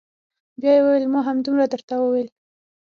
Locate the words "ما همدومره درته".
1.13-1.93